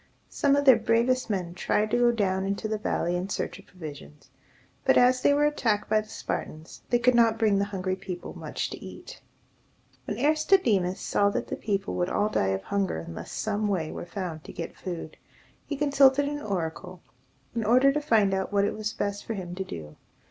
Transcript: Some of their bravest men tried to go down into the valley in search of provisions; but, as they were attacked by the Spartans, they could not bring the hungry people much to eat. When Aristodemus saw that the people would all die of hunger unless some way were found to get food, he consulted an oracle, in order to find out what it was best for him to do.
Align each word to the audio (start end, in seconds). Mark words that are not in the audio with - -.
Some 0.31 0.55
of 0.55 0.65
their 0.65 0.79
bravest 0.79 1.29
men 1.29 1.53
tried 1.53 1.91
to 1.91 1.97
go 1.99 2.11
down 2.11 2.43
into 2.43 2.67
the 2.67 2.79
valley 2.79 3.15
in 3.15 3.29
search 3.29 3.59
of 3.59 3.67
provisions; 3.67 4.31
but, 4.83 4.97
as 4.97 5.21
they 5.21 5.31
were 5.31 5.45
attacked 5.45 5.91
by 5.91 6.01
the 6.01 6.09
Spartans, 6.09 6.81
they 6.89 6.97
could 6.97 7.13
not 7.13 7.37
bring 7.37 7.59
the 7.59 7.65
hungry 7.65 7.95
people 7.95 8.35
much 8.35 8.71
to 8.71 8.83
eat. 8.83 9.21
When 10.05 10.17
Aristodemus 10.17 10.99
saw 10.99 11.29
that 11.29 11.45
the 11.49 11.55
people 11.55 11.93
would 11.97 12.09
all 12.09 12.29
die 12.29 12.47
of 12.47 12.63
hunger 12.63 12.97
unless 12.97 13.31
some 13.31 13.67
way 13.67 13.91
were 13.91 14.07
found 14.07 14.43
to 14.45 14.51
get 14.51 14.75
food, 14.75 15.17
he 15.67 15.75
consulted 15.77 16.25
an 16.27 16.41
oracle, 16.41 17.03
in 17.53 17.63
order 17.63 17.91
to 17.93 18.01
find 18.01 18.33
out 18.33 18.51
what 18.51 18.65
it 18.65 18.73
was 18.75 18.93
best 18.93 19.23
for 19.23 19.35
him 19.35 19.53
to 19.53 19.63
do. 19.63 19.97